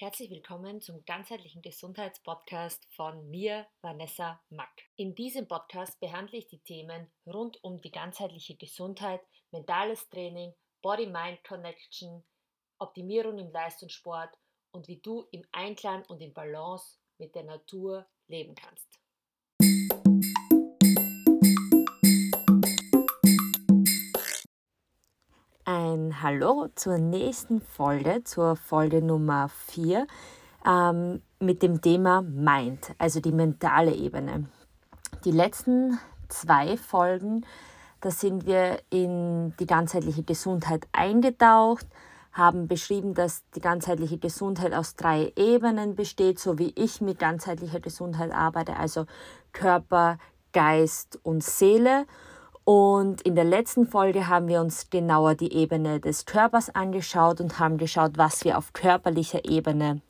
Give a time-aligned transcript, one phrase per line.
[0.00, 4.72] Herzlich willkommen zum ganzheitlichen Gesundheitspodcast von mir, Vanessa Mack.
[4.96, 12.24] In diesem Podcast behandle ich die Themen rund um die ganzheitliche Gesundheit, mentales Training, Body-Mind-Connection,
[12.78, 14.34] Optimierung im Leistungssport
[14.70, 18.99] und wie du im Einklang und in Balance mit der Natur leben kannst.
[25.92, 30.06] Ein Hallo zur nächsten Folge, zur Folge Nummer 4
[30.64, 34.46] ähm, mit dem Thema Mind, also die mentale Ebene.
[35.24, 35.98] Die letzten
[36.28, 37.44] zwei Folgen,
[38.02, 41.88] da sind wir in die ganzheitliche Gesundheit eingetaucht,
[42.32, 47.80] haben beschrieben, dass die ganzheitliche Gesundheit aus drei Ebenen besteht, so wie ich mit ganzheitlicher
[47.80, 49.06] Gesundheit arbeite, also
[49.52, 50.18] Körper,
[50.52, 52.06] Geist und Seele.
[52.70, 57.58] Und in der letzten Folge haben wir uns genauer die Ebene des Körpers angeschaut und
[57.58, 60.02] haben geschaut, was wir auf körperlicher Ebene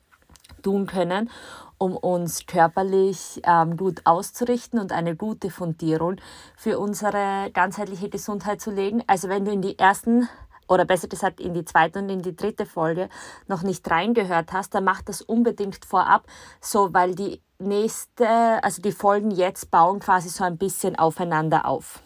[0.63, 1.31] tun können,
[1.79, 6.17] um uns körperlich ähm, gut auszurichten und eine gute Fundierung
[6.55, 9.03] für unsere ganzheitliche Gesundheit zu legen.
[9.07, 10.29] Also wenn du in die ersten
[10.69, 13.09] oder besser gesagt in die zweite und in die dritte Folge
[13.49, 16.27] noch nicht reingehört hast, dann mach das unbedingt vorab,
[16.61, 22.03] so weil die nächste, also die Folgen jetzt bauen quasi so ein bisschen aufeinander auf.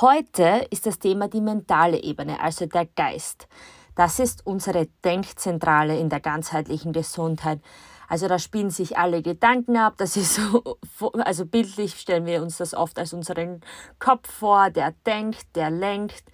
[0.00, 3.48] Heute ist das Thema die mentale Ebene, also der Geist.
[3.94, 7.60] Das ist unsere Denkzentrale in der ganzheitlichen Gesundheit.
[8.08, 9.94] Also da spielen sich alle Gedanken ab.
[9.96, 10.78] Das ist so,
[11.24, 13.60] also bildlich stellen wir uns das oft als unseren
[13.98, 16.24] Kopf vor, der denkt, der lenkt,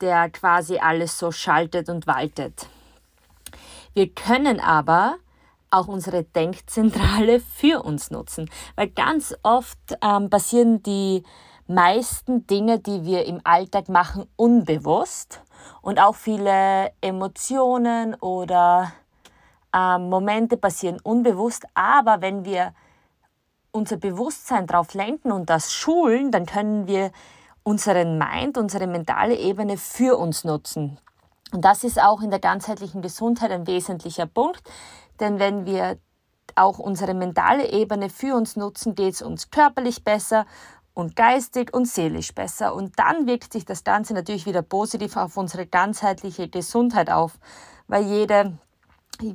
[0.00, 2.66] der quasi alles so schaltet und waltet.
[3.94, 5.16] Wir können aber
[5.70, 11.24] auch unsere Denkzentrale für uns nutzen, weil ganz oft ähm, passieren die
[11.66, 15.42] meisten Dinge, die wir im Alltag machen, unbewusst
[15.82, 18.92] und auch viele Emotionen oder
[19.74, 21.64] äh, Momente passieren unbewusst.
[21.74, 22.74] Aber wenn wir
[23.72, 27.10] unser Bewusstsein darauf lenken und das schulen, dann können wir
[27.64, 30.98] unseren Mind, unsere mentale Ebene für uns nutzen.
[31.52, 34.62] Und das ist auch in der ganzheitlichen Gesundheit ein wesentlicher Punkt,
[35.20, 35.98] denn wenn wir
[36.56, 40.46] auch unsere mentale Ebene für uns nutzen, geht es uns körperlich besser
[40.94, 42.74] und geistig und seelisch besser.
[42.74, 47.38] Und dann wirkt sich das Ganze natürlich wieder positiv auf unsere ganzheitliche Gesundheit auf,
[47.88, 48.56] weil jede,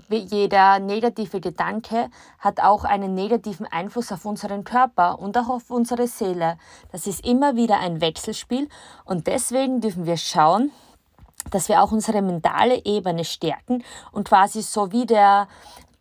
[0.09, 2.09] jeder negative Gedanke
[2.39, 6.57] hat auch einen negativen Einfluss auf unseren Körper und auch auf unsere Seele.
[6.91, 8.69] Das ist immer wieder ein Wechselspiel
[9.03, 10.71] und deswegen dürfen wir schauen,
[11.51, 15.47] dass wir auch unsere mentale Ebene stärken und quasi so wie der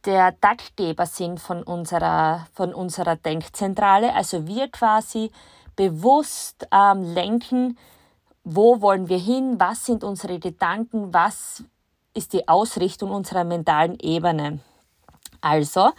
[0.09, 4.15] der Taktgeber sind von unserer, von unserer Denkzentrale.
[4.15, 5.31] Also wir quasi
[5.77, 7.79] bewusst ähm, lenken,
[8.43, 11.63] wo wollen wir hin, was sind unsere Gedanken, was
[12.15, 14.61] ist die Ausrichtung unserer mentalen Ebene.
[15.43, 15.91] Also,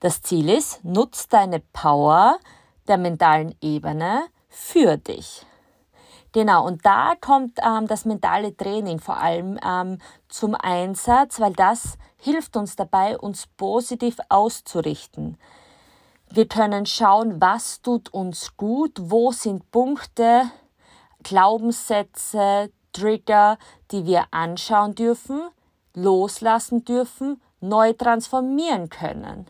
[0.00, 2.38] das Ziel ist, nutz deine Power
[2.88, 5.44] der mentalen Ebene für dich.
[6.32, 9.98] Genau, und da kommt ähm, das mentale Training vor allem ähm,
[10.30, 15.38] zum Einsatz, weil das hilft uns dabei, uns positiv auszurichten.
[16.30, 20.50] Wir können schauen, was tut uns gut, wo sind Punkte,
[21.22, 23.58] Glaubenssätze, Trigger,
[23.90, 25.42] die wir anschauen dürfen,
[25.94, 29.46] loslassen dürfen, neu transformieren können.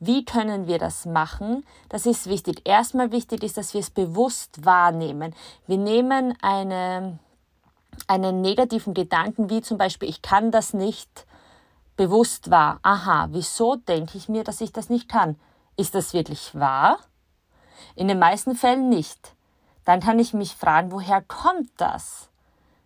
[0.00, 1.64] Wie können wir das machen?
[1.88, 2.62] Das ist wichtig.
[2.64, 5.34] Erstmal wichtig ist, dass wir es bewusst wahrnehmen.
[5.66, 7.18] Wir nehmen eine,
[8.06, 11.26] einen negativen Gedanken, wie zum Beispiel, ich kann das nicht,
[11.98, 12.78] bewusst wahr.
[12.82, 15.36] Aha, wieso denke ich mir, dass ich das nicht kann?
[15.76, 17.00] Ist das wirklich wahr?
[17.94, 19.34] In den meisten Fällen nicht.
[19.84, 22.30] Dann kann ich mich fragen, woher kommt das?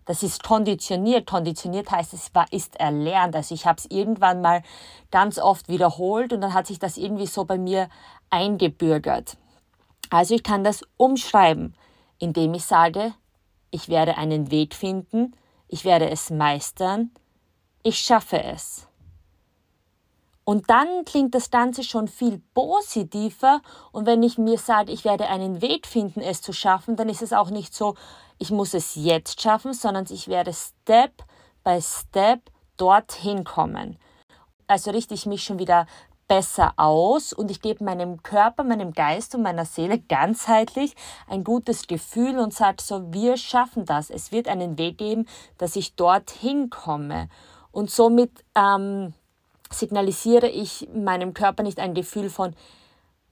[0.06, 1.28] Das ist konditioniert.
[1.28, 3.36] Konditioniert heißt, es war, ist erlernt.
[3.36, 4.62] Also ich habe es irgendwann mal
[5.10, 7.88] ganz oft wiederholt und dann hat sich das irgendwie so bei mir
[8.30, 9.36] eingebürgert.
[10.10, 11.74] Also ich kann das umschreiben,
[12.18, 13.14] indem ich sage,
[13.70, 15.36] ich werde einen Weg finden,
[15.68, 17.10] ich werde es meistern,
[17.82, 18.88] ich schaffe es.
[20.44, 23.60] Und dann klingt das Ganze schon viel positiver.
[23.92, 27.22] Und wenn ich mir sage, ich werde einen Weg finden, es zu schaffen, dann ist
[27.22, 27.94] es auch nicht so,
[28.39, 31.24] ich muss es jetzt schaffen, sondern ich werde Step
[31.62, 32.41] by Step
[32.77, 33.98] dorthin kommen.
[34.66, 35.86] Also richte ich mich schon wieder
[36.27, 40.94] besser aus und ich gebe meinem Körper, meinem Geist und meiner Seele ganzheitlich
[41.28, 44.09] ein gutes Gefühl und sage so, wir schaffen das.
[44.09, 45.28] Es wird einen Weg geben,
[45.59, 47.28] dass ich dorthin komme.
[47.71, 49.12] Und somit ähm,
[49.72, 52.54] signalisiere ich meinem Körper nicht ein Gefühl von,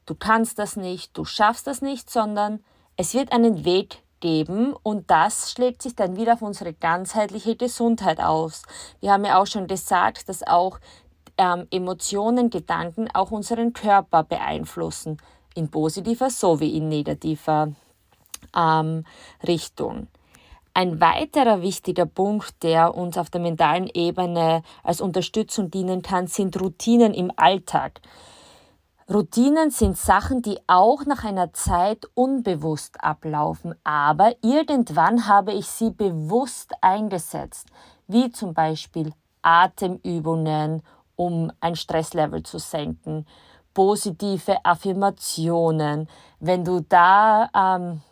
[0.07, 2.65] du kannst das nicht, du schaffst das nicht, sondern
[2.97, 8.21] es wird einen Weg geben und das schlägt sich dann wieder auf unsere ganzheitliche Gesundheit
[8.21, 8.63] aus.
[9.01, 10.79] Wir haben ja auch schon gesagt, dass auch
[11.39, 15.17] ähm, Emotionen, Gedanken auch unseren Körper beeinflussen,
[15.55, 17.73] in positiver sowie in negativer
[18.55, 19.05] ähm,
[19.47, 20.09] Richtung.
[20.73, 26.61] Ein weiterer wichtiger Punkt, der uns auf der mentalen Ebene als Unterstützung dienen kann, sind
[26.61, 28.01] Routinen im Alltag.
[29.13, 35.91] Routinen sind Sachen, die auch nach einer Zeit unbewusst ablaufen, aber irgendwann habe ich sie
[35.91, 37.67] bewusst eingesetzt,
[38.07, 39.13] wie zum Beispiel
[39.43, 40.85] Atemübungen,
[41.17, 43.27] um ein Stresslevel zu senken,
[43.75, 46.09] positive Affirmationen.
[46.39, 48.03] Wenn du da ähm,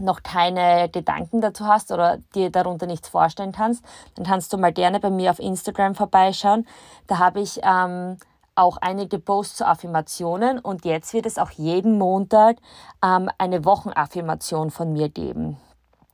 [0.00, 4.72] noch keine Gedanken dazu hast oder dir darunter nichts vorstellen kannst, dann kannst du mal
[4.72, 6.66] gerne bei mir auf Instagram vorbeischauen.
[7.06, 8.18] Da habe ich ähm,
[8.54, 12.56] auch einige Posts zu Affirmationen und jetzt wird es auch jeden Montag
[13.04, 15.56] ähm, eine Wochenaffirmation von mir geben.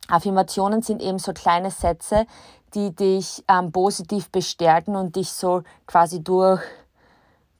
[0.08, 2.26] Affirmationen sind eben so kleine Sätze,
[2.74, 6.62] die dich ähm, positiv bestärken und dich so quasi durch,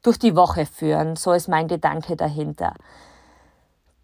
[0.02, 1.16] durch die Woche führen.
[1.16, 2.74] So ist mein Gedanke dahinter.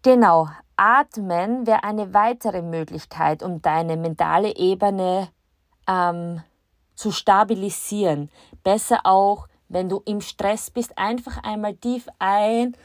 [0.03, 5.29] Genau, Atmen wäre eine weitere Möglichkeit, um deine mentale Ebene
[5.87, 6.41] ähm,
[6.95, 8.29] zu stabilisieren.
[8.63, 12.75] Besser auch wenn du im Stress bist, einfach einmal tief ein-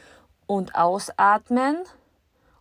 [0.45, 1.77] und ausatmen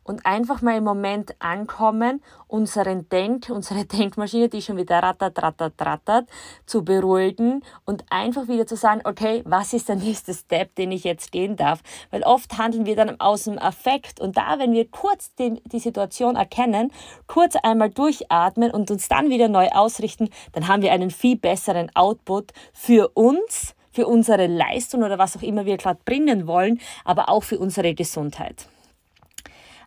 [0.04, 5.74] und einfach mal im Moment ankommen, unseren Denk, unsere Denkmaschine, die schon wieder rattert, rattert,
[5.80, 6.28] rattert,
[6.66, 11.04] zu beruhigen und einfach wieder zu sagen, okay, was ist der nächste Step, den ich
[11.04, 11.82] jetzt gehen darf?
[12.10, 15.78] Weil oft handeln wir dann aus dem Affekt und da, wenn wir kurz die, die
[15.78, 16.92] Situation erkennen,
[17.26, 21.90] kurz einmal durchatmen und uns dann wieder neu ausrichten, dann haben wir einen viel besseren
[21.94, 27.28] Output für uns, für unsere Leistung oder was auch immer wir gerade bringen wollen, aber
[27.28, 28.66] auch für unsere Gesundheit.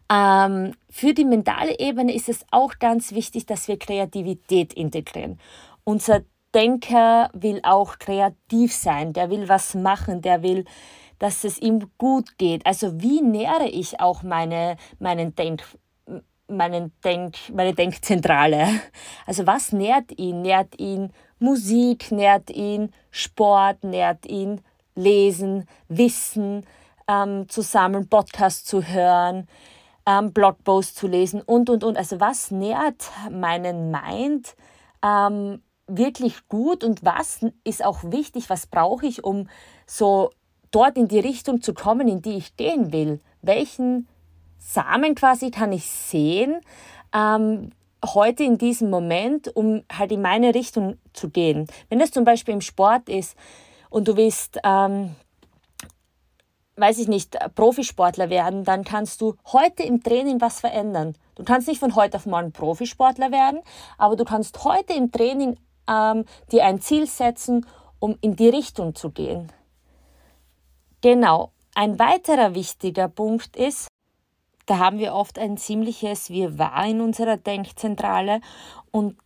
[0.10, 5.40] Ähm, für die mentale Ebene ist es auch ganz wichtig, dass wir Kreativität integrieren.
[5.84, 6.22] Unser
[6.54, 10.66] Denker will auch kreativ sein, der will was machen, der will,
[11.19, 12.66] dass es ihm gut geht.
[12.66, 15.63] Also wie nähere ich auch meine, meinen Denk,
[16.48, 18.68] meinen Denk, meine Denkzentrale?
[19.25, 20.44] Also was nährt ihn?
[20.44, 24.62] Nährt ihn Musik nährt ihn, Sport nährt ihn,
[24.96, 26.66] Lesen, Wissen
[27.08, 29.48] ähm, zu sammeln, Podcasts zu hören,
[30.06, 31.98] ähm, Blogposts zu lesen und, und, und.
[31.98, 34.56] Also was nährt meinen Mind
[35.04, 39.48] ähm, wirklich gut und was ist auch wichtig, was brauche ich, um
[39.86, 40.31] so
[40.72, 43.19] dort in die Richtung zu kommen, in die ich gehen will?
[43.42, 44.07] Welchen
[44.57, 46.60] Samen quasi kann ich sehen?
[47.13, 47.72] Ähm,
[48.04, 51.68] heute in diesem Moment, um halt in meine Richtung zu gehen.
[51.90, 53.36] Wenn das zum Beispiel im Sport ist
[53.90, 55.16] und du willst, ähm,
[56.77, 61.16] weiß ich nicht, Profisportler werden, dann kannst du heute im Training was verändern.
[61.36, 63.62] Du kannst nicht von heute auf morgen Profisportler werden,
[63.98, 65.57] aber du kannst heute im Training
[65.88, 67.66] ähm, dir ein Ziel setzen,
[68.00, 69.51] um in die Richtung zu gehen.
[71.01, 71.51] Genau.
[71.75, 73.88] Ein weiterer wichtiger Punkt ist,
[74.66, 78.39] da haben wir oft ein ziemliches Wirrwarr in unserer Denkzentrale
[78.92, 79.18] und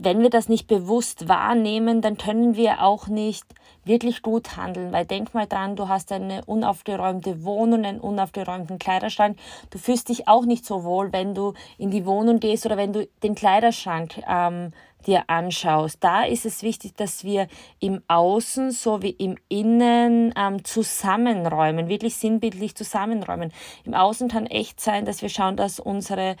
[0.00, 3.44] wenn wir das nicht bewusst wahrnehmen, dann können wir auch nicht
[3.84, 9.36] wirklich gut handeln, weil denk mal dran, du hast eine unaufgeräumte Wohnung, einen unaufgeräumten Kleiderschrank.
[9.70, 12.92] Du fühlst dich auch nicht so wohl, wenn du in die Wohnung gehst oder wenn
[12.92, 14.72] du den Kleiderschrank ähm,
[15.06, 15.98] dir anschaust.
[16.00, 17.48] Da ist es wichtig, dass wir
[17.80, 23.52] im Außen sowie im Innen ähm, zusammenräumen, wirklich sinnbildlich zusammenräumen.
[23.84, 26.36] Im Außen kann echt sein, dass wir schauen, dass unsere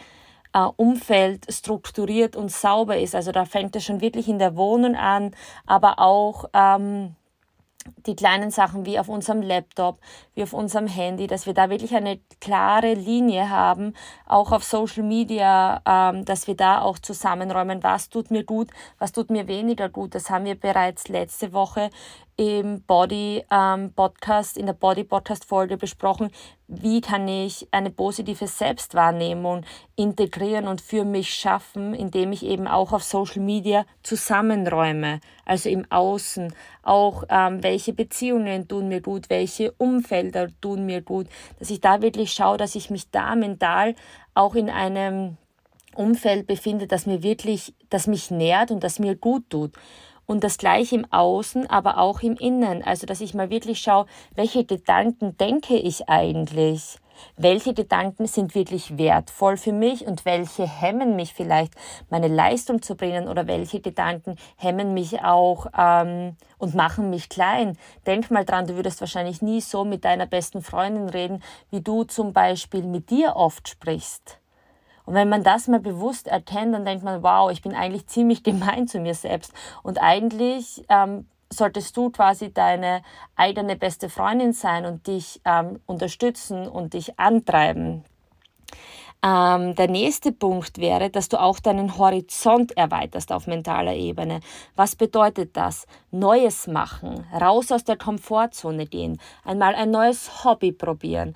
[0.52, 3.14] Umfeld strukturiert und sauber ist.
[3.14, 5.32] Also da fängt es schon wirklich in der Wohnung an,
[5.66, 7.14] aber auch ähm,
[8.06, 9.98] die kleinen Sachen wie auf unserem Laptop,
[10.34, 13.94] wie auf unserem Handy, dass wir da wirklich eine klare Linie haben,
[14.26, 19.12] auch auf Social Media, ähm, dass wir da auch zusammenräumen, was tut mir gut, was
[19.12, 20.14] tut mir weniger gut.
[20.14, 21.90] Das haben wir bereits letzte Woche
[22.38, 26.30] im Body ähm, Podcast, in der Body Podcast Folge besprochen,
[26.68, 29.64] wie kann ich eine positive Selbstwahrnehmung
[29.96, 35.84] integrieren und für mich schaffen, indem ich eben auch auf Social Media zusammenräume, also im
[35.90, 36.54] Außen,
[36.84, 41.26] auch ähm, welche Beziehungen tun mir gut, welche Umfelder tun mir gut,
[41.58, 43.96] dass ich da wirklich schaue, dass ich mich da mental
[44.34, 45.38] auch in einem
[45.96, 49.72] Umfeld befinde, das mir wirklich, das mich nährt und das mir gut tut.
[50.30, 52.82] Und das gleiche im Außen, aber auch im Innen.
[52.82, 54.04] Also, dass ich mal wirklich schaue,
[54.34, 56.98] welche Gedanken denke ich eigentlich?
[57.38, 61.72] Welche Gedanken sind wirklich wertvoll für mich und welche hemmen mich vielleicht,
[62.10, 67.78] meine Leistung zu bringen oder welche Gedanken hemmen mich auch ähm, und machen mich klein.
[68.06, 72.04] Denk mal dran, du würdest wahrscheinlich nie so mit deiner besten Freundin reden, wie du
[72.04, 74.38] zum Beispiel mit dir oft sprichst.
[75.08, 78.42] Und wenn man das mal bewusst erkennt, dann denkt man, wow, ich bin eigentlich ziemlich
[78.42, 79.54] gemein zu mir selbst.
[79.82, 83.00] Und eigentlich ähm, solltest du quasi deine
[83.34, 88.04] eigene beste Freundin sein und dich ähm, unterstützen und dich antreiben.
[89.24, 94.40] Ähm, der nächste Punkt wäre, dass du auch deinen Horizont erweiterst auf mentaler Ebene.
[94.76, 95.86] Was bedeutet das?
[96.10, 101.34] Neues machen, raus aus der Komfortzone gehen, einmal ein neues Hobby probieren.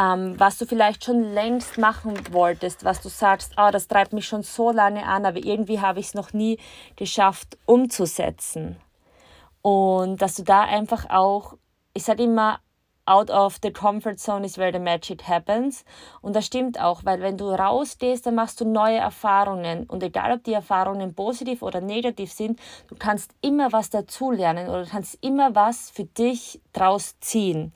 [0.00, 4.26] Ähm, was du vielleicht schon längst machen wolltest, was du sagst, oh, das treibt mich
[4.26, 6.58] schon so lange an, aber irgendwie habe ich es noch nie
[6.96, 8.76] geschafft umzusetzen.
[9.60, 11.58] Und dass du da einfach auch,
[11.92, 12.60] ich sage immer,
[13.04, 15.84] out of the comfort zone is where the magic happens.
[16.22, 19.84] Und das stimmt auch, weil wenn du rausgehst, dann machst du neue Erfahrungen.
[19.84, 24.86] Und egal, ob die Erfahrungen positiv oder negativ sind, du kannst immer was dazulernen oder
[24.86, 27.72] kannst immer was für dich draus ziehen.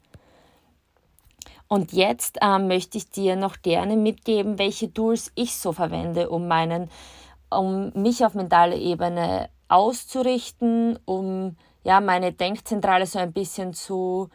[1.69, 6.47] Und jetzt ähm, möchte ich dir noch gerne mitgeben, welche Tools ich so verwende, um
[6.47, 6.91] meinen,
[7.51, 14.29] um mich auf mentaler Ebene auszurichten, um ja meine Denkzentrale so ein bisschen zu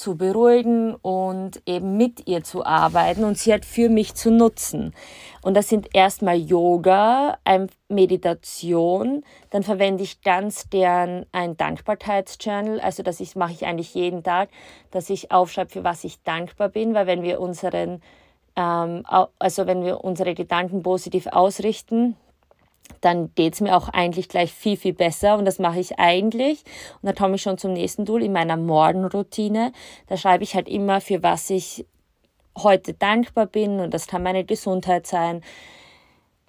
[0.00, 4.94] zu beruhigen und eben mit ihr zu arbeiten und sie halt für mich zu nutzen.
[5.42, 7.36] Und das sind erstmal Yoga,
[7.88, 14.22] Meditation, dann verwende ich ganz gern ein Dankbarkeitsjournal, also das ist, mache ich eigentlich jeden
[14.22, 14.48] Tag,
[14.90, 18.00] dass ich aufschreibe, für was ich dankbar bin, weil wenn wir unseren,
[18.56, 19.04] ähm,
[19.38, 22.16] also wenn wir unsere Gedanken positiv ausrichten,
[23.00, 25.36] dann geht es mir auch eigentlich gleich viel, viel besser.
[25.38, 26.62] Und das mache ich eigentlich.
[27.02, 29.72] Und da komme ich schon zum nächsten Tool in meiner Morgenroutine.
[30.06, 31.86] Da schreibe ich halt immer, für was ich
[32.58, 33.80] heute dankbar bin.
[33.80, 35.42] Und das kann meine Gesundheit sein,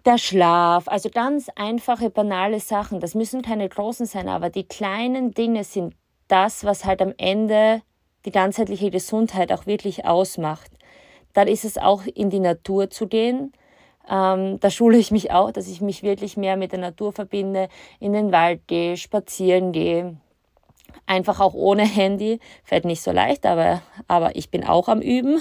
[0.06, 0.88] der Schlaf.
[0.88, 3.00] Also ganz einfache, banale Sachen.
[3.00, 5.96] Das müssen keine großen sein, aber die kleinen Dinge sind
[6.28, 7.82] das, was halt am Ende
[8.26, 10.72] die ganzheitliche Gesundheit auch wirklich ausmacht.
[11.34, 13.54] Dann ist es auch in die Natur zu gehen
[14.10, 17.70] ähm, da schule ich mich auch, dass ich mich wirklich mehr mit der Natur verbinde,
[18.00, 20.18] in den Wald gehe, spazieren gehe.
[21.06, 25.40] Einfach auch ohne Handy, fällt nicht so leicht, aber, aber ich bin auch am Üben.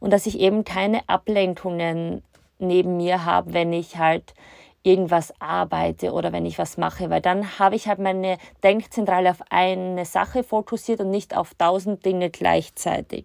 [0.00, 2.22] Und dass ich eben keine Ablenkungen
[2.58, 4.34] neben mir habe, wenn ich halt
[4.82, 9.42] irgendwas arbeite oder wenn ich was mache, weil dann habe ich halt meine Denkzentrale auf
[9.48, 13.24] eine Sache fokussiert und nicht auf tausend Dinge gleichzeitig.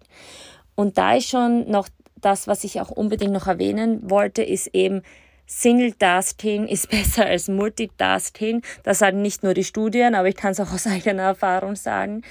[0.74, 1.88] Und da ist schon noch
[2.20, 5.02] das, was ich auch unbedingt noch erwähnen wollte, ist eben,
[5.52, 8.62] Single Tasking ist besser als Multitasking.
[8.84, 12.22] Das sagen nicht nur die Studien, aber ich kann es auch aus eigener Erfahrung sagen,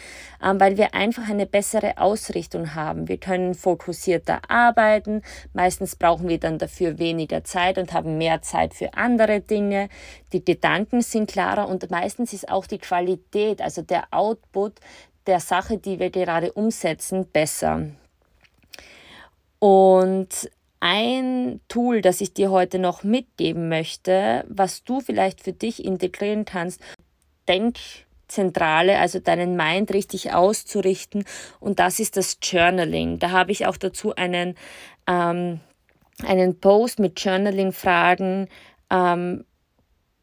[0.41, 3.09] ähm, weil wir einfach eine bessere Ausrichtung haben.
[3.09, 5.21] Wir können fokussierter arbeiten.
[5.51, 9.89] Meistens brauchen wir dann dafür weniger Zeit und haben mehr Zeit für andere Dinge.
[10.31, 14.79] Die Gedanken sind klarer und meistens ist auch die Qualität, also der Output
[15.27, 17.87] der Sache, die wir gerade umsetzen, besser.
[19.59, 20.49] Und
[20.79, 26.45] ein Tool, das ich dir heute noch mitgeben möchte, was du vielleicht für dich integrieren
[26.45, 26.81] kannst,
[27.49, 31.25] Denkzentrale, also deinen Mind richtig auszurichten.
[31.59, 33.19] Und das ist das Journaling.
[33.19, 34.55] Da habe ich auch dazu einen,
[35.07, 35.59] ähm,
[36.23, 38.47] einen Post mit Journaling-Fragen
[38.89, 39.43] ähm,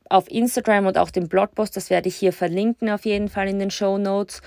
[0.09, 1.77] auf Instagram und auch den Blogpost.
[1.77, 4.41] Das werde ich hier verlinken auf jeden Fall in den Show Notes.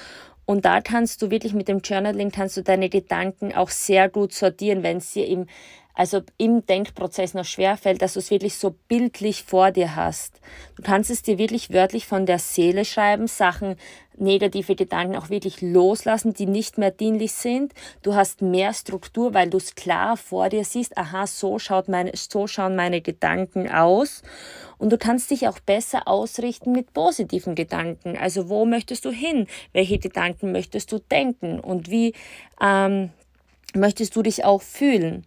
[0.49, 4.33] Und da kannst du wirklich mit dem Journaling kannst du deine Gedanken auch sehr gut
[4.33, 5.45] sortieren, wenn es dir im,
[5.99, 10.39] also im Denkprozess noch schwerfällt, dass du es wirklich so bildlich vor dir hast.
[10.77, 13.75] Du kannst es dir wirklich wörtlich von der Seele schreiben, Sachen,
[14.15, 17.73] negative Gedanken auch wirklich loslassen, die nicht mehr dienlich sind.
[18.01, 22.11] Du hast mehr Struktur, weil du es klar vor dir siehst, aha, so, schaut meine,
[22.15, 24.23] so schauen meine Gedanken aus.
[24.77, 28.17] Und du kannst dich auch besser ausrichten mit positiven Gedanken.
[28.17, 29.47] Also wo möchtest du hin?
[29.73, 31.59] Welche Gedanken möchtest du denken?
[31.59, 32.13] Und wie
[32.61, 33.09] ähm,
[33.75, 35.25] möchtest du dich auch fühlen?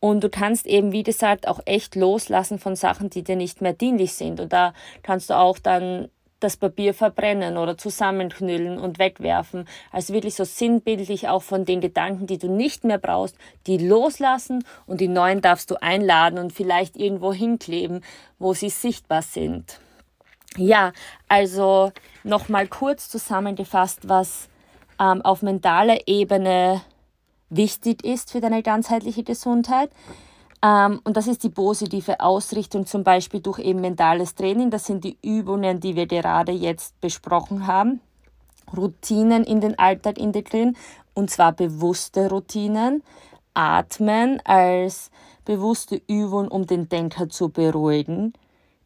[0.00, 3.74] Und du kannst eben, wie gesagt, auch echt loslassen von Sachen, die dir nicht mehr
[3.74, 4.40] dienlich sind.
[4.40, 6.08] Und da kannst du auch dann
[6.40, 9.68] das Papier verbrennen oder zusammenknüllen und wegwerfen.
[9.92, 14.64] Also wirklich so sinnbildlich auch von den Gedanken, die du nicht mehr brauchst, die loslassen
[14.86, 18.02] und die neuen darfst du einladen und vielleicht irgendwo hinkleben,
[18.38, 19.80] wo sie sichtbar sind.
[20.56, 20.92] Ja,
[21.28, 21.92] also
[22.24, 24.48] nochmal kurz zusammengefasst, was
[24.98, 26.80] ähm, auf mentaler Ebene
[27.50, 29.90] wichtig ist für deine ganzheitliche Gesundheit.
[30.62, 34.70] Ähm, und das ist die positive Ausrichtung, zum Beispiel durch eben mentales Training.
[34.70, 38.00] Das sind die Übungen, die wir gerade jetzt besprochen haben.
[38.76, 40.76] Routinen in den Alltag integrieren,
[41.14, 43.02] und zwar bewusste Routinen.
[43.52, 45.10] Atmen als
[45.44, 48.32] bewusste Übung, um den Denker zu beruhigen.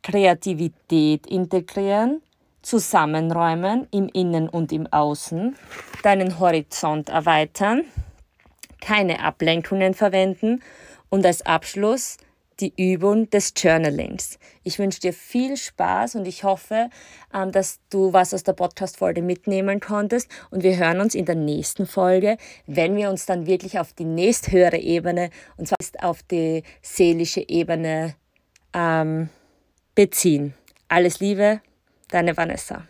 [0.02, 2.23] Kreativität integrieren.
[2.62, 5.54] Zusammenräumen im Innen und im Außen.
[6.02, 7.83] Deinen Horizont erweitern.
[8.85, 10.62] Keine Ablenkungen verwenden
[11.09, 12.19] und als Abschluss
[12.61, 14.38] die Übung des Journalings.
[14.62, 16.91] Ich wünsche dir viel Spaß und ich hoffe,
[17.33, 20.31] ähm, dass du was aus der Podcast-Folge mitnehmen konntest.
[20.50, 22.37] Und wir hören uns in der nächsten Folge,
[22.67, 28.17] wenn wir uns dann wirklich auf die nächsthöhere Ebene, und zwar auf die seelische Ebene,
[28.75, 29.31] ähm,
[29.95, 30.53] beziehen.
[30.88, 31.62] Alles Liebe,
[32.11, 32.85] deine Vanessa.